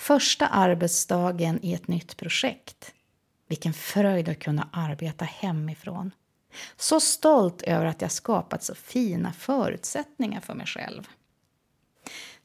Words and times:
Första 0.00 0.46
arbetsdagen 0.46 1.58
i 1.62 1.74
ett 1.74 1.88
nytt 1.88 2.16
projekt. 2.16 2.92
Vilken 3.48 3.72
fröjd 3.72 4.28
att 4.28 4.38
kunna 4.38 4.68
arbeta 4.72 5.24
hemifrån. 5.24 6.10
Så 6.76 7.00
stolt 7.00 7.62
över 7.62 7.84
att 7.86 8.02
jag 8.02 8.12
skapat 8.12 8.62
så 8.62 8.74
fina 8.74 9.32
förutsättningar 9.32 10.40
för 10.40 10.54
mig 10.54 10.66
själv. 10.66 11.08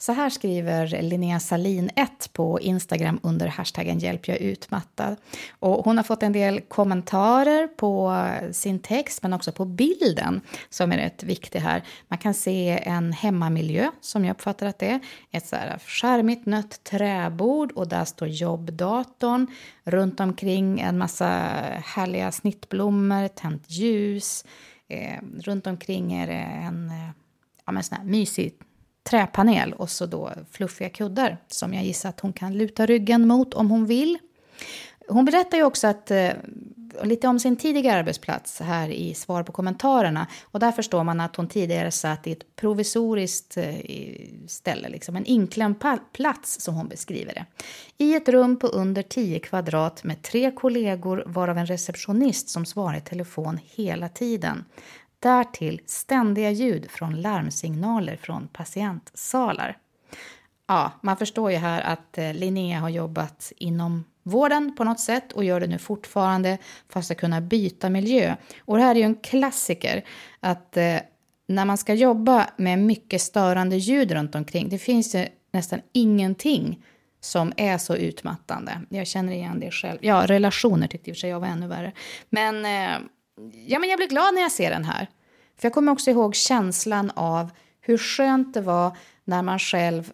Så 0.05 0.12
här 0.12 0.29
skriver 0.29 1.02
Linnea 1.02 1.39
Salin 1.39 1.89
1 1.96 2.34
på 2.34 2.59
Instagram 2.59 3.20
under 3.23 3.48
hashtaggen 3.48 4.00
hjälp 4.00 4.28
jag 4.28 4.38
utmattad. 4.38 5.16
Och 5.59 5.86
hon 5.86 5.97
har 5.97 6.04
fått 6.04 6.23
en 6.23 6.32
del 6.32 6.61
kommentarer 6.61 7.68
på 7.68 8.25
sin 8.52 8.79
text 8.79 9.23
men 9.23 9.33
också 9.33 9.52
på 9.52 9.65
bilden 9.65 10.41
som 10.70 10.91
är 10.91 10.97
rätt 10.97 11.23
viktig 11.23 11.60
här. 11.60 11.83
Man 12.07 12.20
kan 12.20 12.33
se 12.33 12.79
en 12.83 13.14
hemmamiljö 13.14 13.91
som 14.02 14.25
jag 14.25 14.33
uppfattar 14.33 14.68
att 14.68 14.79
det 14.79 14.88
är. 14.88 15.00
Ett 15.32 15.47
så 15.47 15.55
här 15.55 15.79
charmigt 15.79 16.46
nött 16.46 16.83
träbord 16.83 17.71
och 17.71 17.87
där 17.87 18.06
står 18.06 18.28
jobbdatorn. 18.28 19.47
Runt 19.83 20.19
omkring 20.19 20.79
en 20.79 20.97
massa 20.97 21.28
härliga 21.86 22.32
snittblommor, 22.32 23.28
tänt 23.28 23.69
ljus. 23.69 24.46
Eh, 24.87 25.21
runt 25.39 25.68
omkring 25.68 26.14
är 26.14 26.28
det 26.28 26.68
en 26.68 26.89
eh, 26.89 27.10
ja, 27.65 27.71
men 27.71 27.83
sån 27.83 27.97
här 27.97 28.06
mysig 28.06 28.54
träpanel 29.09 29.73
och 29.73 29.89
så 29.89 30.05
då 30.05 30.32
fluffiga 30.51 30.89
kuddar 30.89 31.37
som 31.47 31.73
jag 31.73 31.83
gissar 31.83 32.09
att 32.09 32.19
hon 32.19 32.33
kan 32.33 32.58
luta 32.58 32.86
ryggen 32.86 33.27
mot 33.27 33.53
om 33.53 33.72
hon 33.72 33.86
vill. 33.86 34.17
Hon 35.08 35.25
berättar 35.25 35.58
ju 35.58 35.63
också 35.63 35.88
att, 35.88 36.11
eh, 36.11 36.31
lite 37.03 37.27
om 37.27 37.39
sin 37.39 37.55
tidigare 37.55 37.99
arbetsplats 37.99 38.59
här 38.59 38.89
i 38.89 39.13
svar 39.13 39.44
på 39.44 39.52
kommentarerna. 39.52 40.27
Och 40.44 40.59
där 40.59 40.72
förstår 40.72 41.03
man 41.03 41.19
att 41.22 41.36
hon 41.36 41.47
tidigare 41.47 41.91
satt 41.91 42.27
i 42.27 42.31
ett 42.31 42.55
provisoriskt 42.55 43.58
eh, 43.58 43.75
ställe, 44.47 44.89
liksom 44.89 45.16
en 45.16 45.25
inklämd 45.25 45.75
plats 46.13 46.61
som 46.61 46.75
hon 46.75 46.88
beskriver 46.88 47.33
det. 47.33 47.45
I 47.97 48.16
ett 48.16 48.30
rum 48.30 48.59
på 48.59 48.67
under 48.67 49.02
10 49.02 49.39
kvadrat 49.39 50.03
med 50.03 50.21
tre 50.21 50.52
kollegor 50.52 51.23
varav 51.25 51.58
en 51.58 51.65
receptionist 51.65 52.49
som 52.49 52.65
svarar 52.65 52.97
i 52.97 53.02
telefon 53.02 53.59
hela 53.75 54.09
tiden. 54.09 54.65
Därtill 55.25 55.81
ständiga 55.85 56.51
ljud 56.51 56.91
från 56.91 57.21
larmsignaler 57.21 58.15
från 58.15 58.47
patientsalar. 58.47 59.77
Ja, 60.67 60.91
man 61.01 61.17
förstår 61.17 61.51
ju 61.51 61.57
här 61.57 61.81
att 61.81 62.17
eh, 62.17 62.33
Linnea 62.33 62.79
har 62.79 62.89
jobbat 62.89 63.51
inom 63.57 64.03
vården 64.23 64.75
på 64.75 64.83
något 64.83 64.99
sätt 64.99 65.31
och 65.31 65.43
gör 65.43 65.59
det 65.59 65.67
nu 65.67 65.77
fortfarande 65.77 66.57
fast 66.89 67.11
att 67.11 67.17
kunna 67.17 67.41
byta 67.41 67.89
miljö. 67.89 68.35
Och 68.59 68.77
det 68.77 68.83
här 68.83 68.95
är 68.95 68.99
ju 68.99 69.05
en 69.05 69.15
klassiker 69.15 70.05
att 70.39 70.77
eh, 70.77 70.97
när 71.47 71.65
man 71.65 71.77
ska 71.77 71.93
jobba 71.93 72.49
med 72.57 72.79
mycket 72.79 73.21
störande 73.21 73.77
ljud 73.77 74.11
runt 74.11 74.35
omkring, 74.35 74.69
det 74.69 74.79
finns 74.79 75.15
ju 75.15 75.27
nästan 75.51 75.81
ingenting 75.93 76.83
som 77.19 77.53
är 77.57 77.77
så 77.77 77.95
utmattande. 77.95 78.81
Jag 78.89 79.07
känner 79.07 79.33
igen 79.33 79.59
det 79.59 79.71
själv. 79.71 79.97
Ja, 80.01 80.25
relationer 80.25 80.87
tyckte 80.87 81.09
i 81.09 81.13
och 81.13 81.15
för 81.15 81.19
sig 81.19 81.29
jag 81.29 81.39
var 81.39 81.47
ännu 81.47 81.67
värre. 81.67 81.91
Men 82.29 82.65
eh, 82.65 82.99
ja, 83.67 83.80
men 83.80 83.89
jag 83.89 83.97
blir 83.97 84.08
glad 84.08 84.33
när 84.33 84.41
jag 84.41 84.52
ser 84.52 84.69
den 84.69 84.86
här. 84.86 85.08
För 85.58 85.66
jag 85.66 85.73
kommer 85.73 85.91
också 85.91 86.11
ihåg 86.11 86.36
känslan 86.36 87.11
av 87.16 87.50
hur 87.81 87.97
skönt 87.97 88.53
det 88.53 88.61
var 88.61 88.97
när 89.23 89.42
man 89.42 89.59
själv 89.59 90.11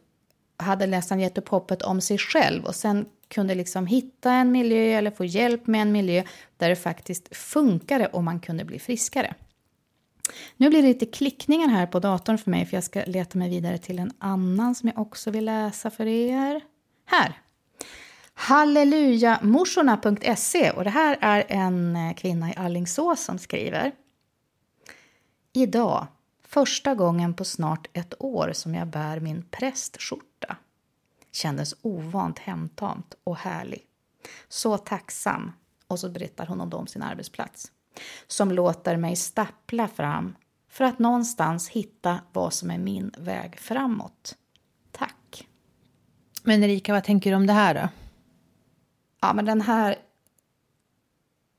hade 0.58 0.88
nästan 0.88 1.20
gett 1.20 1.38
upp 1.38 1.50
hoppet 1.50 1.82
om 1.82 2.02
sig 2.02 2.18
själv 2.18 2.66
och 2.66 2.76
sen 2.76 3.06
kunde 3.28 3.56
liksom 3.56 3.88
hitta 3.88 4.32
en 4.32 4.52
miljö 4.52 4.98
eller 4.98 5.12
få 5.12 5.26
hjälp 5.26 5.68
med 5.68 5.82
en 5.82 5.92
miljö 5.92 6.24
där 6.58 6.70
det 6.70 6.76
faktiskt 6.76 7.36
funkade 7.36 8.08
och 8.08 8.24
man 8.24 8.40
kunde 8.40 8.66
bli 8.66 8.80
friskare. 8.80 9.34
Nu 10.58 10.70
blir 10.70 10.82
det 10.82 10.88
lite 10.88 11.06
klickningar 11.06 11.68
här 11.68 11.88
på 11.88 12.00
datorn 12.00 12.38
för 12.38 12.52
mig 12.52 12.66
för 12.66 12.78
jag 12.78 12.84
ska 12.84 13.04
leta 13.08 13.38
mig 13.38 13.50
vidare 13.50 13.78
till 13.78 14.00
en 14.00 14.12
annan 14.20 14.76
som 14.76 14.90
jag 14.90 15.00
också 15.00 15.32
vill 15.32 15.46
läsa 15.46 15.90
för 15.90 16.06
er. 16.06 16.62
Här! 17.06 17.42
Hallelujamorsorna.se 18.42 20.72
och 20.72 20.84
det 20.84 20.90
här 20.90 21.18
är 21.22 21.44
en 21.48 21.96
eh, 21.96 22.14
kvinna 22.14 22.50
i 22.50 22.54
Allingsås 22.58 23.24
som 23.24 23.38
skriver. 23.38 23.92
Idag, 25.54 26.08
första 26.48 26.96
gången 26.96 27.34
på 27.34 27.46
snart 27.46 27.88
ett 27.94 28.14
år 28.20 28.52
som 28.54 28.76
jag 28.76 28.88
bär 28.88 29.20
min 29.20 29.44
prästskjorta. 29.52 30.58
Kändes 31.32 31.76
ovant 31.82 32.40
hemtamt 32.40 33.16
och 33.24 33.38
härlig. 33.38 33.82
Så 34.48 34.78
tacksam. 34.78 35.52
Och 35.88 36.00
så 36.00 36.10
berättar 36.10 36.46
hon 36.46 36.74
om 36.74 36.88
sin 36.88 37.04
arbetsplats. 37.04 37.72
Som 38.28 38.52
låter 38.52 38.98
mig 38.98 39.16
stappla 39.16 39.88
fram 39.88 40.36
för 40.70 40.84
att 40.84 41.00
någonstans 41.00 41.70
hitta 41.70 42.20
vad 42.34 42.54
som 42.54 42.72
är 42.72 42.78
min 42.78 43.12
väg 43.18 43.60
framåt. 43.60 44.36
Tack. 44.92 45.48
Men 46.44 46.64
Erika, 46.64 46.94
vad 46.94 47.04
tänker 47.04 47.30
du 47.30 47.36
om 47.36 47.48
det 47.48 47.54
här 47.54 47.74
då? 47.74 47.90
Ja, 49.22 49.34
men 49.34 49.46
den 49.46 49.62
här 49.62 49.96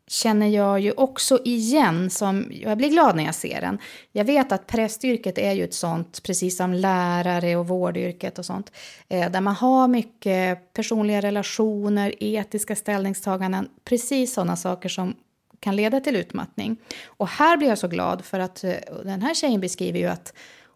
känner 0.06 0.48
jag 0.48 0.80
ju 0.80 0.92
också 0.92 1.38
igen. 1.44 2.10
Som, 2.10 2.46
jag 2.50 2.78
blir 2.78 2.88
glad 2.88 3.16
när 3.16 3.24
jag 3.24 3.34
ser 3.34 3.60
den. 3.60 3.78
Jag 4.12 4.24
vet 4.24 4.52
att 4.52 4.66
prästyrket 4.66 5.38
är 5.38 5.52
ju 5.52 5.64
ett 5.64 5.74
sånt, 5.74 6.22
precis 6.22 6.56
som 6.56 6.74
lärare 6.74 7.56
och 7.56 7.68
vårdyrket 7.68 8.38
och 8.38 8.46
sånt, 8.46 8.72
eh, 9.08 9.30
där 9.30 9.40
man 9.40 9.54
har 9.54 9.88
mycket 9.88 10.72
personliga 10.72 11.20
relationer, 11.20 12.14
etiska 12.20 12.76
ställningstaganden, 12.76 13.68
precis 13.84 14.34
sådana 14.34 14.56
saker 14.56 14.88
som 14.88 15.14
kan 15.60 15.76
leda 15.76 16.00
till 16.00 16.16
utmattning. 16.16 16.76
Och 17.06 17.28
här 17.28 17.56
blir 17.56 17.68
jag 17.68 17.78
så 17.78 17.88
glad 17.88 18.24
för 18.24 18.40
att 18.40 18.64
eh, 18.64 18.74
den 19.04 19.22
här 19.22 19.34
tjejen 19.34 19.60
beskriver 19.60 19.98
ju 19.98 20.06
att 20.06 20.32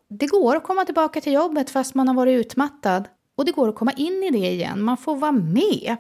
det 0.09 0.27
går 0.27 0.57
att 0.57 0.65
komma 0.65 0.85
tillbaka 0.85 1.21
till 1.21 1.33
jobbet 1.33 1.71
fast 1.71 1.95
man 1.95 2.09
har 2.09 2.15
varit 2.15 2.47
utmattad. 2.47 3.09
Och 3.37 3.45
det 3.45 3.53
går 3.53 3.69
att 3.69 3.75
komma 3.75 3.93
in 3.93 4.23
i 4.23 4.31
det 4.31 4.51
igen, 4.51 4.83
man 4.83 4.97
får 4.97 5.17
vara 5.17 5.33
med. 5.33 5.97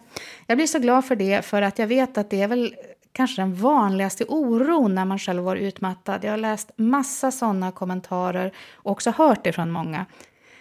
Jag 0.47 0.58
blir 0.58 0.66
så 0.66 0.78
glad 0.78 1.04
för 1.04 1.16
det, 1.16 1.44
för 1.44 1.62
att 1.62 1.78
jag 1.78 1.86
vet 1.86 2.19
att 2.19 2.30
det 2.30 2.42
är 2.42 2.48
väl 2.48 2.74
kanske 3.12 3.42
den 3.42 3.54
vanligaste 3.54 4.24
oron 4.28 4.94
när 4.94 5.04
man 5.04 5.19
själv 5.19 5.42
var 5.42 5.56
utmattad. 5.56 6.24
Jag 6.24 6.30
har 6.30 6.38
läst 6.38 6.70
massa 6.76 7.30
sådana 7.30 7.72
kommentarer 7.72 8.52
och 8.72 8.92
också 8.92 9.10
hört 9.10 9.44
det 9.44 9.52
från 9.52 9.70
många. 9.70 10.06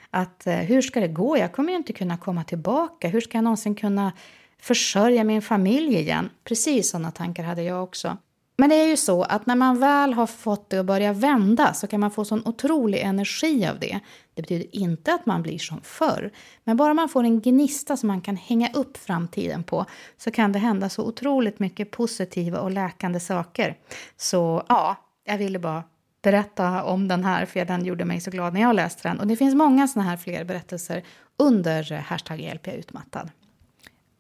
Att 0.10 0.48
eh, 0.48 0.56
hur 0.56 0.82
ska 0.82 1.00
det 1.00 1.08
gå? 1.08 1.38
Jag 1.38 1.52
kommer 1.52 1.70
ju 1.70 1.78
inte 1.78 1.94
kunna 1.94 2.18
komma 2.18 2.44
tillbaka. 2.44 3.08
Hur 3.08 3.22
ska 3.22 3.38
jag 3.38 3.44
någonsin 3.44 3.76
kunna 3.76 4.12
försörja 4.60 5.24
min 5.24 5.42
familj 5.42 5.96
igen? 5.96 6.30
Precis 6.44 6.90
sådana 6.90 7.12
tankar 7.12 7.44
hade 7.44 7.64
jag 7.64 7.84
också. 7.84 8.18
Men 8.58 8.70
det 8.70 8.76
är 8.76 8.88
ju 8.88 8.98
så 8.98 9.24
att 9.24 9.46
när 9.46 9.56
man 9.56 9.80
väl 9.80 10.14
har 10.14 10.28
fått 10.28 10.70
det 10.70 10.80
att 10.80 10.86
börja 10.86 11.14
vända 11.14 11.74
så 11.74 11.88
kan 11.88 12.00
man 12.00 12.12
få 12.12 12.26
sån 12.26 12.48
otrolig 12.48 13.00
energi 13.00 13.68
av 13.68 13.80
det. 13.80 14.00
Det 14.34 14.42
betyder 14.42 14.76
inte 14.76 15.14
att 15.14 15.26
man 15.26 15.42
blir 15.42 15.58
som 15.58 15.82
förr, 15.82 16.32
men 16.64 16.78
bara 16.78 16.94
man 16.94 17.10
får 17.10 17.24
en 17.24 17.42
gnista 17.42 17.98
som 17.98 18.08
man 18.08 18.22
kan 18.22 18.38
hänga 18.38 18.70
upp 18.74 18.98
framtiden 18.98 19.64
på 19.64 19.86
så 20.18 20.32
kan 20.32 20.52
det 20.52 20.60
hända 20.60 20.90
så 20.90 21.04
otroligt 21.04 21.60
mycket 21.60 21.92
positiva 21.92 22.60
och 22.60 22.72
läkande 22.72 23.20
saker. 23.20 23.78
Så 24.18 24.64
ja, 24.70 24.96
jag 25.26 25.38
ville 25.38 25.60
bara 25.60 25.84
berätta 26.22 26.84
om 26.84 27.08
den 27.08 27.24
här 27.24 27.46
för 27.46 27.66
den 27.66 27.86
gjorde 27.86 28.06
mig 28.06 28.22
så 28.22 28.32
glad 28.32 28.54
när 28.54 28.62
jag 28.62 28.76
läste 28.76 29.08
den. 29.08 29.20
Och 29.20 29.28
det 29.28 29.36
finns 29.36 29.56
många 29.56 29.88
såna 29.88 30.06
här 30.06 30.18
fler 30.18 30.44
berättelser 30.44 31.04
under 31.38 31.94
hashtag 31.94 32.42
hjälp 32.42 32.68
jag 32.68 32.76
utmattad. 32.76 33.32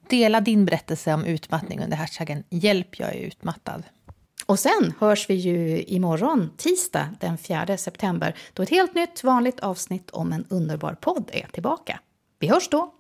Dela 0.10 0.42
din 0.42 0.66
berättelse 0.66 1.14
om 1.14 1.26
utmattning 1.26 1.84
under 1.84 1.98
hashtaggen 1.98 2.44
hjälp 2.50 3.00
jag 3.00 3.10
är 3.10 3.20
utmattad. 3.20 3.84
Och 4.46 4.60
sen 4.60 4.94
hörs 5.00 5.30
vi 5.30 5.34
ju 5.34 5.84
imorgon, 5.84 6.50
tisdag 6.58 7.10
den 7.20 7.38
4 7.38 7.78
september, 7.78 8.36
då 8.54 8.64
ett 8.64 8.70
helt 8.70 8.96
nytt 8.96 9.24
vanligt 9.24 9.60
avsnitt 9.60 10.10
om 10.12 10.34
en 10.34 10.46
underbar 10.50 10.94
podd 10.94 11.30
är 11.34 11.48
tillbaka. 11.48 12.00
Vi 12.40 12.48
hörs 12.48 12.70
då! 12.70 12.94